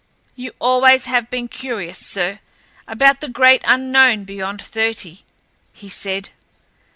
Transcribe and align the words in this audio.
"You 0.35 0.55
always 0.57 1.05
have 1.05 1.29
been 1.29 1.47
curious, 1.47 1.99
sir, 2.03 2.39
about 2.87 3.21
the 3.21 3.29
great 3.29 3.61
unknown 3.65 4.23
beyond 4.23 4.59
thirty," 4.59 5.23
he 5.73 5.89
said. 5.89 6.29